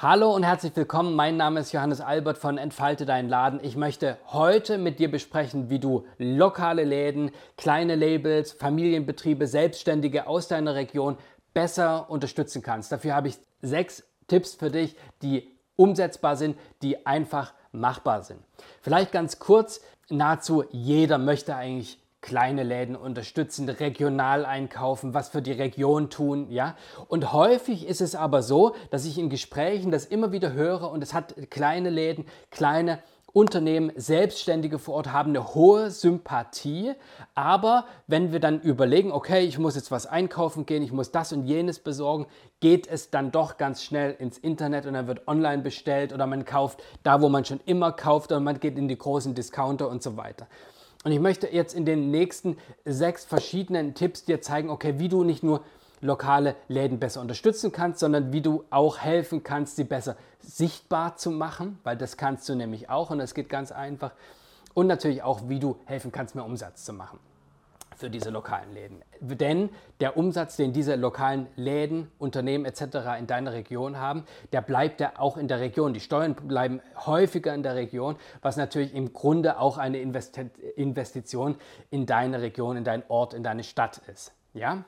[0.00, 1.16] Hallo und herzlich willkommen.
[1.16, 3.58] Mein Name ist Johannes Albert von Entfalte deinen Laden.
[3.64, 10.46] Ich möchte heute mit dir besprechen, wie du lokale Läden, kleine Labels, Familienbetriebe, Selbstständige aus
[10.46, 11.18] deiner Region
[11.52, 12.92] besser unterstützen kannst.
[12.92, 18.38] Dafür habe ich sechs Tipps für dich, die umsetzbar sind, die einfach machbar sind.
[18.80, 25.52] Vielleicht ganz kurz, nahezu jeder möchte eigentlich kleine Läden unterstützen, regional einkaufen, was für die
[25.52, 26.76] Region tun, ja.
[27.06, 31.02] Und häufig ist es aber so, dass ich in Gesprächen das immer wieder höre und
[31.02, 32.98] es hat kleine Läden, kleine
[33.34, 36.94] Unternehmen, Selbstständige vor Ort haben eine hohe Sympathie,
[37.34, 41.32] aber wenn wir dann überlegen, okay, ich muss jetzt was einkaufen gehen, ich muss das
[41.34, 42.26] und jenes besorgen,
[42.60, 46.46] geht es dann doch ganz schnell ins Internet und dann wird online bestellt oder man
[46.46, 50.02] kauft da, wo man schon immer kauft oder man geht in die großen Discounter und
[50.02, 50.48] so weiter.
[51.04, 55.24] Und ich möchte jetzt in den nächsten sechs verschiedenen Tipps dir zeigen, okay, wie du
[55.24, 55.62] nicht nur
[56.00, 61.30] lokale Läden besser unterstützen kannst, sondern wie du auch helfen kannst, sie besser sichtbar zu
[61.30, 64.12] machen, weil das kannst du nämlich auch und das geht ganz einfach.
[64.74, 67.18] Und natürlich auch, wie du helfen kannst, mehr Umsatz zu machen
[67.98, 69.02] für diese lokalen Läden.
[69.20, 73.18] Denn der Umsatz, den diese lokalen Läden, Unternehmen etc.
[73.18, 75.92] in deiner Region haben, der bleibt ja auch in der Region.
[75.92, 81.56] Die Steuern bleiben häufiger in der Region, was natürlich im Grunde auch eine Investition
[81.90, 84.32] in deine Region, in deinen Ort, in deine Stadt ist.
[84.54, 84.84] Ja?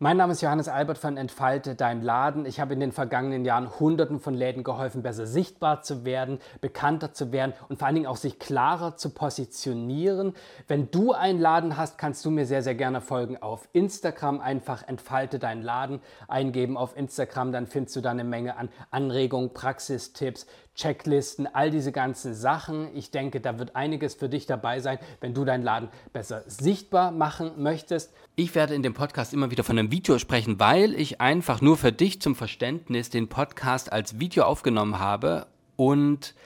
[0.00, 2.46] Mein Name ist Johannes Albert von Entfalte dein Laden.
[2.46, 7.12] Ich habe in den vergangenen Jahren Hunderten von Läden geholfen, besser sichtbar zu werden, bekannter
[7.12, 10.34] zu werden und vor allen Dingen auch sich klarer zu positionieren.
[10.68, 14.40] Wenn du einen Laden hast, kannst du mir sehr, sehr gerne folgen auf Instagram.
[14.40, 19.52] Einfach Entfalte deinen Laden eingeben auf Instagram, dann findest du da eine Menge an Anregungen,
[19.52, 20.46] Praxistipps,
[20.76, 22.88] Checklisten, all diese ganzen Sachen.
[22.94, 27.10] Ich denke, da wird einiges für dich dabei sein, wenn du deinen Laden besser sichtbar
[27.10, 28.12] machen möchtest.
[28.40, 31.76] Ich werde in dem Podcast immer wieder von einem Video sprechen, weil ich einfach nur
[31.76, 36.36] für dich zum Verständnis den Podcast als Video aufgenommen habe und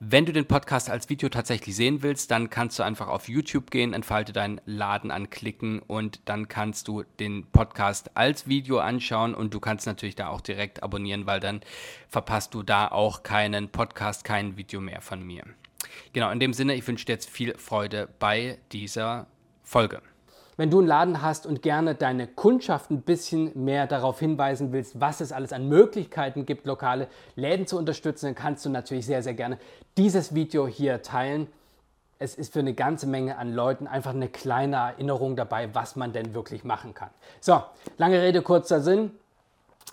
[0.00, 3.70] wenn du den Podcast als Video tatsächlich sehen willst, dann kannst du einfach auf YouTube
[3.70, 9.52] gehen, entfalte deinen Laden anklicken und dann kannst du den Podcast als Video anschauen und
[9.52, 11.60] du kannst natürlich da auch direkt abonnieren, weil dann
[12.08, 15.44] verpasst du da auch keinen Podcast, kein Video mehr von mir.
[16.14, 19.26] Genau, in dem Sinne, ich wünsche dir jetzt viel Freude bei dieser
[19.62, 20.00] Folge.
[20.56, 24.98] Wenn du einen Laden hast und gerne deine Kundschaft ein bisschen mehr darauf hinweisen willst,
[25.00, 29.22] was es alles an Möglichkeiten gibt, lokale Läden zu unterstützen, dann kannst du natürlich sehr,
[29.22, 29.58] sehr gerne
[29.98, 31.48] dieses Video hier teilen.
[32.18, 36.14] Es ist für eine ganze Menge an Leuten einfach eine kleine Erinnerung dabei, was man
[36.14, 37.10] denn wirklich machen kann.
[37.40, 37.62] So,
[37.98, 39.10] lange Rede, kurzer Sinn.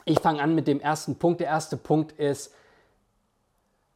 [0.06, 1.41] Ich fange an mit dem ersten Punkt.
[1.41, 2.53] Der erste Punkt ist,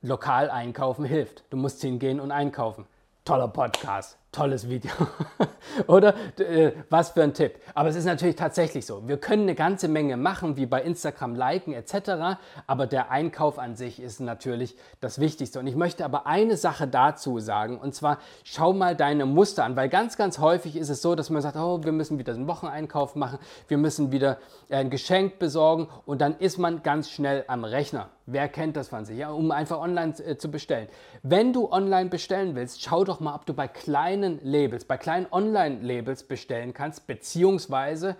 [0.01, 1.45] lokal einkaufen hilft.
[1.49, 2.85] Du musst hingehen und einkaufen.
[3.23, 4.91] Toller Podcast tolles Video.
[5.87, 7.55] Oder äh, was für ein Tipp.
[7.73, 9.07] Aber es ist natürlich tatsächlich so.
[9.07, 12.39] Wir können eine ganze Menge machen, wie bei Instagram liken etc.
[12.67, 15.59] Aber der Einkauf an sich ist natürlich das Wichtigste.
[15.59, 17.77] Und ich möchte aber eine Sache dazu sagen.
[17.77, 19.75] Und zwar schau mal deine Muster an.
[19.75, 22.47] Weil ganz, ganz häufig ist es so, dass man sagt, oh, wir müssen wieder einen
[22.47, 23.39] Wocheneinkauf machen.
[23.67, 24.37] Wir müssen wieder
[24.69, 25.87] äh, ein Geschenk besorgen.
[26.05, 28.09] Und dann ist man ganz schnell am Rechner.
[28.29, 29.17] Wer kennt das von sich?
[29.17, 30.89] Ja, um einfach online äh, zu bestellen.
[31.23, 34.97] Wenn du online bestellen willst, schau doch mal, ob du bei kleinen kleinen Labels, bei
[34.97, 38.15] kleinen Online-Labels bestellen kannst, beziehungsweise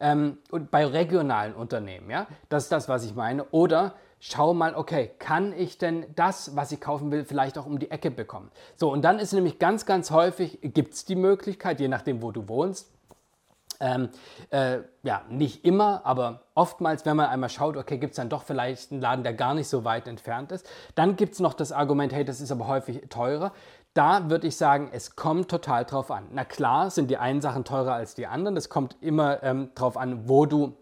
[0.00, 0.38] ähm,
[0.70, 2.10] bei regionalen Unternehmen.
[2.10, 2.26] Ja?
[2.48, 3.44] Das ist das, was ich meine.
[3.50, 7.78] Oder schau mal, okay, kann ich denn das, was ich kaufen will, vielleicht auch um
[7.78, 8.50] die Ecke bekommen?
[8.76, 12.32] So, und dann ist nämlich ganz, ganz häufig, gibt es die Möglichkeit, je nachdem, wo
[12.32, 12.90] du wohnst,
[13.80, 14.08] ähm,
[14.50, 18.44] äh, ja, nicht immer, aber oftmals, wenn man einmal schaut, okay, gibt es dann doch
[18.44, 20.66] vielleicht einen Laden, der gar nicht so weit entfernt ist.
[20.94, 23.52] Dann gibt es noch das Argument, hey, das ist aber häufig teurer.
[23.94, 26.24] Da würde ich sagen, es kommt total drauf an.
[26.32, 28.56] Na klar sind die einen Sachen teurer als die anderen.
[28.56, 30.74] Das kommt immer ähm, drauf an, wo du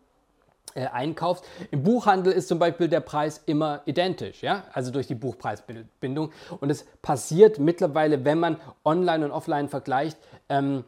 [0.74, 1.44] äh, einkaufst.
[1.70, 4.64] Im Buchhandel ist zum Beispiel der Preis immer identisch, ja?
[4.72, 6.32] also durch die Buchpreisbindung.
[6.60, 10.16] Und es passiert mittlerweile, wenn man online und offline vergleicht,
[10.48, 10.84] ähm,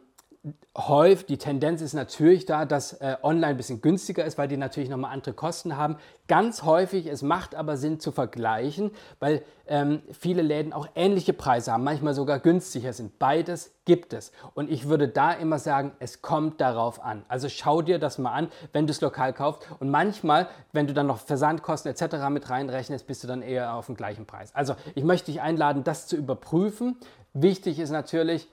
[0.77, 4.57] häufig, die Tendenz ist natürlich da, dass äh, online ein bisschen günstiger ist, weil die
[4.57, 5.97] natürlich nochmal andere Kosten haben.
[6.27, 11.71] Ganz häufig, es macht aber Sinn zu vergleichen, weil ähm, viele Läden auch ähnliche Preise
[11.71, 13.17] haben, manchmal sogar günstiger sind.
[13.17, 14.31] Beides gibt es.
[14.53, 17.25] Und ich würde da immer sagen, es kommt darauf an.
[17.27, 19.67] Also schau dir das mal an, wenn du es lokal kaufst.
[19.79, 22.29] Und manchmal, wenn du dann noch Versandkosten etc.
[22.29, 24.53] mit reinrechnest, bist du dann eher auf dem gleichen Preis.
[24.53, 26.97] Also ich möchte dich einladen, das zu überprüfen.
[27.33, 28.47] Wichtig ist natürlich,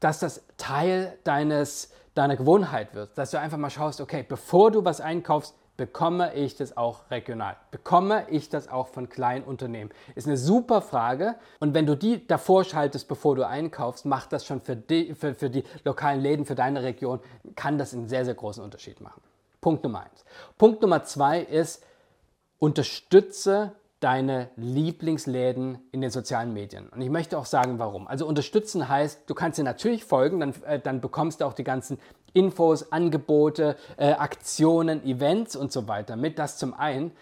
[0.00, 3.16] dass das Teil deines, deiner Gewohnheit wird.
[3.16, 7.56] Dass du einfach mal schaust, okay, bevor du was einkaufst, bekomme ich das auch regional?
[7.70, 9.90] Bekomme ich das auch von kleinen Unternehmen?
[10.14, 11.36] Ist eine super Frage.
[11.60, 15.34] Und wenn du die davor schaltest, bevor du einkaufst, macht das schon für die, für,
[15.34, 17.20] für die lokalen Läden, für deine Region,
[17.54, 19.22] kann das einen sehr, sehr großen Unterschied machen.
[19.60, 20.24] Punkt Nummer eins.
[20.58, 21.84] Punkt Nummer zwei ist,
[22.58, 26.88] unterstütze deine Lieblingsläden in den sozialen Medien.
[26.88, 28.06] Und ich möchte auch sagen, warum.
[28.06, 31.64] Also unterstützen heißt, du kannst dir natürlich folgen, dann, äh, dann bekommst du auch die
[31.64, 31.98] ganzen
[32.32, 36.38] Infos, Angebote, äh, Aktionen, Events und so weiter mit.
[36.38, 37.12] Das zum einen.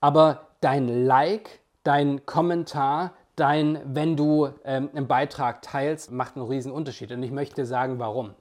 [0.00, 6.72] Aber dein Like, dein Kommentar, dein, wenn du ähm, einen Beitrag teilst, macht einen riesen
[6.72, 7.12] Unterschied.
[7.12, 8.34] Und ich möchte sagen, warum.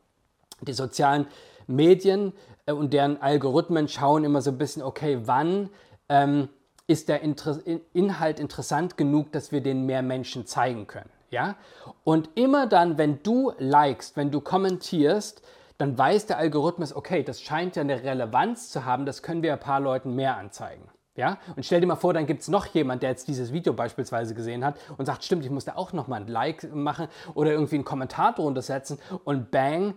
[0.61, 1.27] Die sozialen
[1.67, 2.33] Medien
[2.65, 5.69] äh, und deren Algorithmen schauen immer so ein bisschen, okay, wann
[6.09, 6.49] ähm,
[6.91, 7.57] ist der Inter
[7.93, 11.09] Inhalt interessant genug, dass wir den mehr Menschen zeigen können.
[11.29, 11.55] Ja?
[12.03, 15.41] Und immer dann, wenn du likest, wenn du kommentierst,
[15.77, 19.53] dann weiß der Algorithmus, okay, das scheint ja eine Relevanz zu haben, das können wir
[19.53, 20.83] ein paar Leuten mehr anzeigen.
[21.15, 21.37] Ja?
[21.55, 24.35] Und stell dir mal vor, dann gibt es noch jemand, der jetzt dieses Video beispielsweise
[24.35, 27.75] gesehen hat und sagt, stimmt, ich muss da auch nochmal ein Like machen oder irgendwie
[27.75, 29.95] einen Kommentar drunter setzen und bang,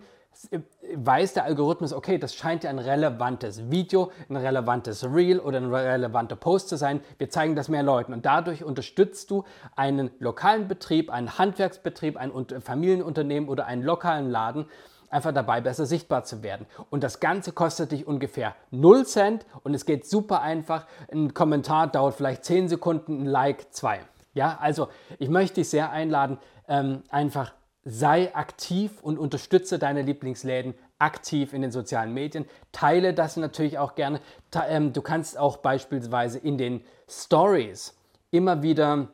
[0.95, 5.73] weiß der Algorithmus, okay, das scheint ja ein relevantes Video, ein relevantes Reel oder ein
[5.73, 7.01] relevanter Post zu sein.
[7.17, 9.43] Wir zeigen das mehr Leuten und dadurch unterstützt du
[9.75, 14.65] einen lokalen Betrieb, einen Handwerksbetrieb, ein Familienunternehmen oder einen lokalen Laden
[15.09, 16.65] einfach dabei besser sichtbar zu werden.
[16.89, 20.85] Und das Ganze kostet dich ungefähr 0 Cent und es geht super einfach.
[21.11, 24.01] Ein Kommentar dauert vielleicht 10 Sekunden, ein Like 2.
[24.33, 27.53] Ja, also ich möchte dich sehr einladen, ähm, einfach
[27.85, 32.45] sei aktiv und unterstütze deine Lieblingsläden aktiv in den sozialen Medien.
[32.71, 34.19] Teile das natürlich auch gerne.
[34.67, 37.95] Ähm, du kannst auch beispielsweise in den Stories
[38.31, 39.09] immer wieder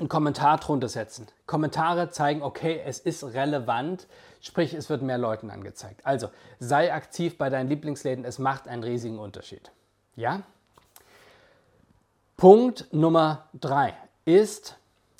[0.00, 1.28] einen Kommentar drunter setzen.
[1.46, 4.08] Kommentare zeigen, okay, es ist relevant,
[4.40, 6.04] sprich, es wird mehr Leuten angezeigt.
[6.04, 6.28] Also
[6.58, 9.70] sei aktiv bei deinen Lieblingsläden, es macht einen riesigen Unterschied.
[10.16, 10.42] Ja?
[12.36, 13.94] Punkt Nummer drei
[14.24, 14.76] ist,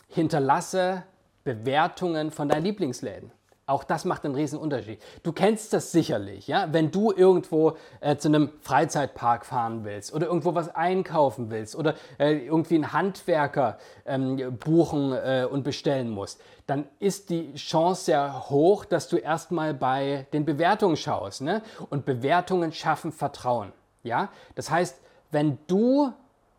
[0.09, 1.05] hinterlasse
[1.45, 3.33] Bewertungen von deinen Lieblingsläden.
[3.65, 5.01] Auch das macht einen riesen Unterschied.
[5.23, 6.73] Du kennst das sicherlich, ja?
[6.73, 11.95] Wenn du irgendwo äh, zu einem Freizeitpark fahren willst oder irgendwo was einkaufen willst oder
[12.19, 18.51] äh, irgendwie einen Handwerker ähm, buchen äh, und bestellen musst, dann ist die Chance sehr
[18.51, 21.41] hoch, dass du erstmal bei den Bewertungen schaust.
[21.41, 21.63] Ne?
[21.89, 23.73] Und Bewertungen schaffen Vertrauen.
[24.03, 24.31] Ja?
[24.57, 25.01] Das heißt,
[25.31, 26.13] wenn du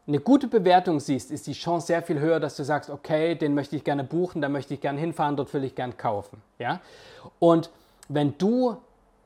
[0.05, 3.53] eine gute Bewertung siehst, ist die Chance sehr viel höher, dass du sagst, okay, den
[3.53, 6.41] möchte ich gerne buchen, da möchte ich gerne hinfahren, dort will ich gerne kaufen.
[6.59, 6.81] Ja?
[7.39, 7.69] Und
[8.09, 8.77] wenn du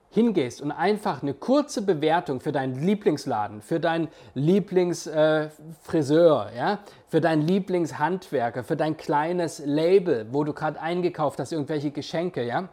[0.09, 7.21] hingehst und einfach eine kurze Bewertung für deinen Lieblingsladen, für deinen Lieblingsfriseur, äh, ja, für
[7.21, 12.69] deinen Lieblingshandwerker, für dein kleines Label, wo du gerade eingekauft hast, irgendwelche Geschenke, ja,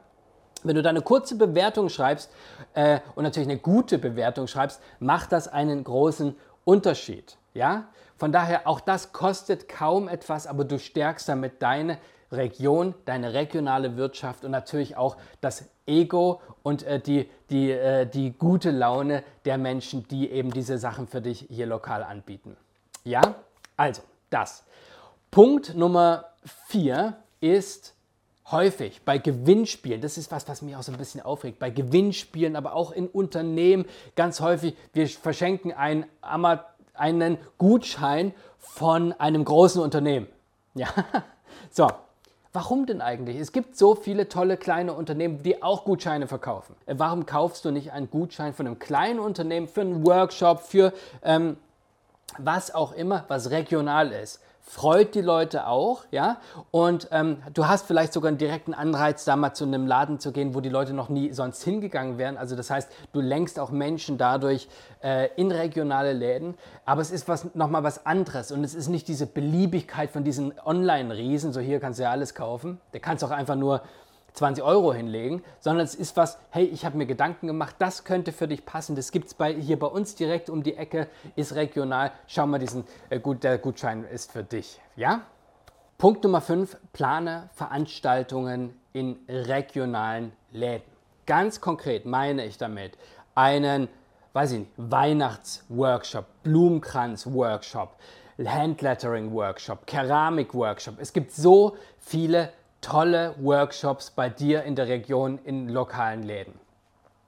[0.62, 2.30] wenn du da eine kurze Bewertung schreibst
[2.74, 7.36] äh, und natürlich eine gute Bewertung schreibst, macht das einen großen Unterschied.
[7.54, 7.88] Ja?
[8.16, 11.98] Von daher, auch das kostet kaum etwas, aber du stärkst damit deine
[12.30, 18.32] Region, deine regionale Wirtschaft und natürlich auch das Ego und äh, die, die, äh, die
[18.32, 22.56] gute Laune der Menschen, die eben diese Sachen für dich hier lokal anbieten.
[23.04, 23.36] Ja,
[23.76, 24.64] also das.
[25.30, 26.26] Punkt Nummer
[26.68, 27.94] vier ist
[28.50, 32.56] häufig bei Gewinnspielen, das ist was, was mich auch so ein bisschen aufregt, bei Gewinnspielen,
[32.56, 33.86] aber auch in Unternehmen
[34.16, 40.28] ganz häufig, wir verschenken ein Amazon einen Gutschein von einem großen Unternehmen.
[40.74, 40.88] Ja,
[41.70, 41.88] so.
[42.56, 43.36] Warum denn eigentlich?
[43.40, 46.76] Es gibt so viele tolle kleine Unternehmen, die auch Gutscheine verkaufen.
[46.86, 50.92] Äh, warum kaufst du nicht einen Gutschein von einem kleinen Unternehmen für einen Workshop, für
[51.24, 51.56] ähm,
[52.38, 54.40] was auch immer, was regional ist?
[54.66, 56.38] Freut die Leute auch, ja.
[56.70, 60.32] Und ähm, du hast vielleicht sogar einen direkten Anreiz, da mal zu einem Laden zu
[60.32, 62.38] gehen, wo die Leute noch nie sonst hingegangen wären.
[62.38, 64.68] Also das heißt, du lenkst auch Menschen dadurch
[65.02, 66.54] äh, in regionale Läden.
[66.86, 70.54] Aber es ist was, nochmal was anderes und es ist nicht diese Beliebigkeit von diesen
[70.64, 72.80] Online-Riesen, so hier kannst du ja alles kaufen.
[72.94, 73.82] Der kannst auch einfach nur
[74.34, 78.32] 20 Euro hinlegen, sondern es ist was, hey, ich habe mir Gedanken gemacht, das könnte
[78.32, 78.96] für dich passen.
[78.96, 82.10] Das gibt es bei, hier bei uns direkt um die Ecke, ist regional.
[82.26, 84.80] Schau mal, diesen, äh, gut, der Gutschein ist für dich.
[84.96, 85.22] Ja?
[85.98, 90.84] Punkt Nummer 5, plane Veranstaltungen in regionalen Läden.
[91.26, 92.98] Ganz konkret meine ich damit
[93.36, 93.88] einen,
[94.32, 97.96] weiß ich nicht, Weihnachtsworkshop, Blumenkranz-Workshop,
[98.38, 100.96] Handlettering-Workshop, Keramik-Workshop.
[100.98, 102.52] Es gibt so viele
[102.84, 106.52] tolle Workshops bei dir in der Region in lokalen Läden.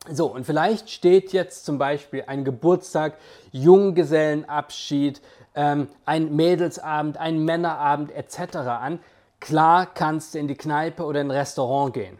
[0.09, 3.15] So, und vielleicht steht jetzt zum Beispiel ein Geburtstag,
[3.53, 5.21] Junggesellenabschied,
[5.55, 8.57] ähm, ein Mädelsabend, ein Männerabend etc.
[8.57, 9.01] an.
[9.41, 12.19] Klar kannst du in die Kneipe oder in ein Restaurant gehen.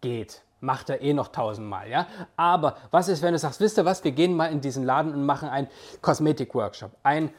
[0.00, 0.42] Geht.
[0.60, 2.06] Macht er eh noch tausendmal, ja?
[2.36, 5.12] Aber was ist, wenn du sagst, wisst ihr was, wir gehen mal in diesen Laden
[5.12, 5.68] und machen einen
[6.02, 7.30] Kosmetik-Workshop, ein äh,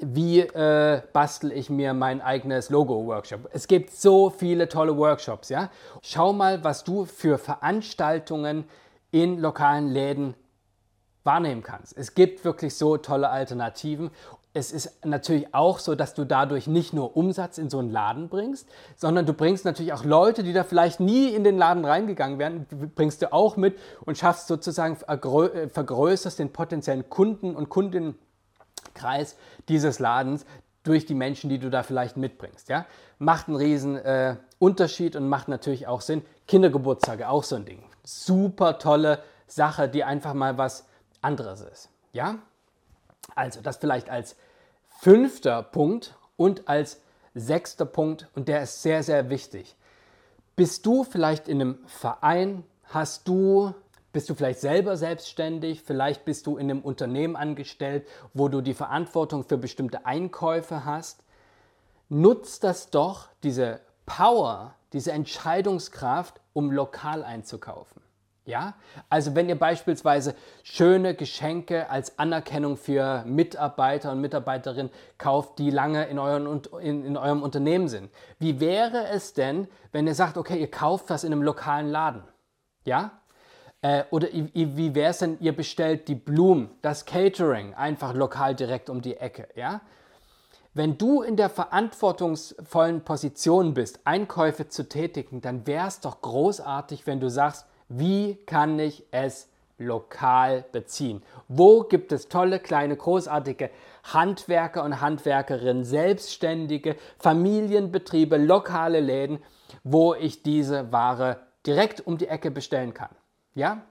[0.00, 3.48] wie äh, bastel ich mir mein eigenes Logo-Workshop.
[3.52, 5.48] Es gibt so viele tolle Workshops.
[5.48, 5.70] Ja?
[6.02, 8.64] Schau mal, was du für Veranstaltungen
[9.10, 10.34] in lokalen Läden
[11.22, 11.96] wahrnehmen kannst.
[11.96, 14.10] Es gibt wirklich so tolle Alternativen.
[14.52, 18.28] Es ist natürlich auch so, dass du dadurch nicht nur Umsatz in so einen Laden
[18.28, 22.38] bringst, sondern du bringst natürlich auch Leute, die da vielleicht nie in den Laden reingegangen
[22.38, 27.68] wären, bringst du auch mit und schaffst sozusagen, äh, vergrößerst den potenziellen Kunden- und
[28.94, 29.36] Kundenkreis
[29.68, 30.46] dieses Ladens
[30.82, 32.68] durch die Menschen, die du da vielleicht mitbringst.
[32.68, 32.86] Ja?
[33.18, 36.22] Macht einen riesen äh, Unterschied und macht natürlich auch Sinn.
[36.46, 37.82] Kindergeburtstage, auch so ein Ding.
[38.02, 40.86] Super tolle Sache, die einfach mal was
[41.22, 41.88] anderes ist.
[42.12, 42.38] Ja?
[43.34, 44.36] Also das vielleicht als
[45.00, 47.00] fünfter Punkt und als
[47.34, 49.74] sechster Punkt und der ist sehr, sehr wichtig.
[50.54, 52.62] Bist du vielleicht in einem Verein?
[52.84, 53.74] Hast du,
[54.14, 55.82] bist du vielleicht selber selbstständig?
[55.82, 61.22] Vielleicht bist du in einem Unternehmen angestellt, wo du die Verantwortung für bestimmte Einkäufe hast?
[62.08, 68.00] Nutzt das doch, diese Power, diese Entscheidungskraft, um lokal einzukaufen.
[68.46, 68.74] Ja,
[69.08, 76.04] also wenn ihr beispielsweise schöne Geschenke als Anerkennung für Mitarbeiter und Mitarbeiterinnen kauft, die lange
[76.04, 78.10] in, euren, in, in eurem Unternehmen sind.
[78.38, 82.22] Wie wäre es denn, wenn ihr sagt, okay, ihr kauft das in einem lokalen Laden?
[82.84, 83.22] Ja?
[83.84, 88.88] Äh, oder wie wäre es denn, ihr bestellt die Blumen, das Catering einfach lokal direkt
[88.88, 89.46] um die Ecke?
[89.56, 89.82] Ja?
[90.72, 97.06] Wenn du in der verantwortungsvollen Position bist, Einkäufe zu tätigen, dann wäre es doch großartig,
[97.06, 101.22] wenn du sagst, wie kann ich es lokal beziehen?
[101.48, 103.68] Wo gibt es tolle, kleine, großartige
[104.04, 109.40] Handwerker und Handwerkerinnen, Selbstständige, Familienbetriebe, lokale Läden,
[109.82, 113.10] wo ich diese Ware direkt um die Ecke bestellen kann?
[113.54, 113.82] Ja?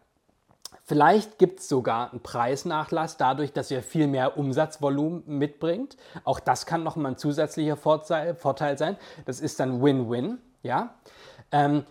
[0.86, 5.96] Vielleicht gibt es sogar einen Preisnachlass dadurch, dass ihr viel mehr Umsatzvolumen mitbringt.
[6.26, 8.98] Auch das kann nochmal ein zusätzlicher Vorteil sein.
[9.26, 10.40] Das ist dann Win-Win.
[10.62, 10.96] Ja?
[11.52, 11.86] Ähm,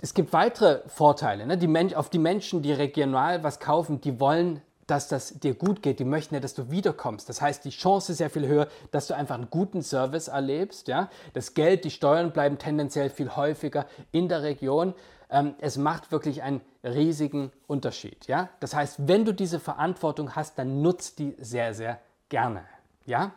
[0.00, 1.46] es gibt weitere Vorteile.
[1.46, 1.58] Ne?
[1.58, 5.98] Die auf die Menschen, die regional was kaufen, die wollen, dass das dir gut geht.
[5.98, 7.28] Die möchten ja, dass du wiederkommst.
[7.28, 10.88] Das heißt, die Chance ist sehr viel höher, dass du einfach einen guten Service erlebst.
[10.88, 11.10] Ja?
[11.34, 14.94] Das Geld, die Steuern bleiben tendenziell viel häufiger in der Region.
[15.34, 18.26] Ähm, es macht wirklich einen riesigen Unterschied.
[18.26, 18.48] Ja?
[18.60, 22.64] Das heißt, wenn du diese Verantwortung hast, dann nutzt die sehr, sehr gerne.
[23.04, 23.32] Ja?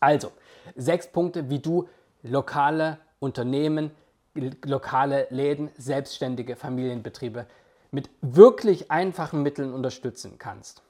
[0.00, 0.32] Also,
[0.76, 1.88] sechs Punkte, wie du
[2.22, 3.90] lokale Unternehmen
[4.34, 7.46] lokale Läden, selbstständige Familienbetriebe
[7.90, 10.82] mit wirklich einfachen Mitteln unterstützen kannst.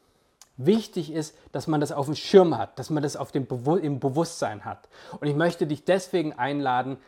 [0.56, 3.76] Wichtig ist, dass man das auf dem Schirm hat, dass man das auf dem Bewu
[3.76, 4.88] im Bewusstsein hat.
[5.18, 6.98] Und ich möchte dich deswegen einladen,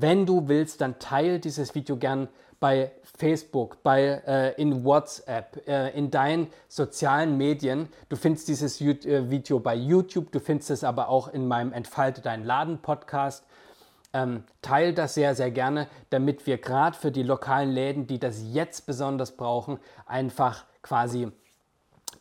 [0.00, 2.28] wenn du willst, dann teile dieses Video gern
[2.60, 7.88] bei Facebook, bei, äh, in WhatsApp, äh, in deinen sozialen Medien.
[8.08, 12.20] Du findest dieses äh, Video bei YouTube, du findest es aber auch in meinem Entfalte
[12.20, 13.44] deinen Laden Podcast.
[14.14, 18.42] Ähm, teilt das sehr, sehr gerne, damit wir gerade für die lokalen Läden, die das
[18.52, 21.32] jetzt besonders brauchen, einfach quasi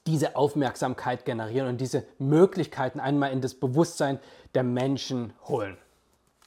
[0.08, 4.20] diese Aufmerksamkeit generieren und diese Möglichkeiten einmal in das Bewusstsein
[4.56, 5.78] der Menschen holen.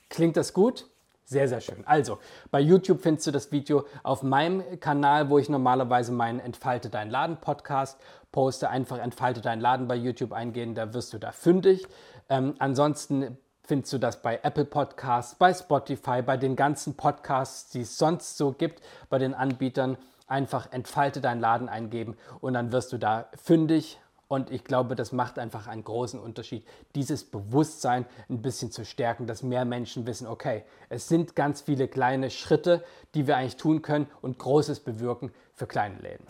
[0.08, 0.86] Klingt das gut?
[1.26, 1.86] Sehr, sehr schön.
[1.86, 2.18] Also,
[2.50, 7.08] bei YouTube findest du das Video auf meinem Kanal, wo ich normalerweise meinen Entfalte dein
[7.08, 7.98] Laden Podcast
[8.30, 8.68] poste.
[8.68, 11.86] Einfach Entfalte dein Laden bei YouTube eingehen, da wirst du da fündig.
[12.28, 17.80] Ähm, ansonsten findest du das bei Apple Podcasts, bei Spotify, bei den ganzen Podcasts, die
[17.80, 19.96] es sonst so gibt, bei den Anbietern.
[20.26, 23.98] Einfach entfalte deinen Laden eingeben und dann wirst du da fündig.
[24.28, 29.26] Und ich glaube, das macht einfach einen großen Unterschied, dieses Bewusstsein ein bisschen zu stärken,
[29.26, 32.82] dass mehr Menschen wissen, okay, es sind ganz viele kleine Schritte,
[33.14, 36.26] die wir eigentlich tun können und Großes bewirken für kleine Läden.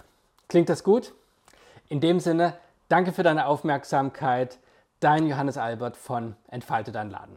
[0.49, 1.15] Klingt das gut?
[1.89, 2.57] In dem Sinne,
[2.89, 4.59] danke für deine Aufmerksamkeit
[5.01, 7.37] dein Johannes Albert von Entfalte dein Laden.